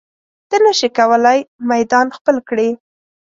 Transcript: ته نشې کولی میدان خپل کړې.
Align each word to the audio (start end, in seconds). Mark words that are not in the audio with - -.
ته 0.49 0.55
نشې 0.63 0.89
کولی 0.97 1.39
میدان 1.71 2.07
خپل 2.17 2.37
کړې. 2.49 2.69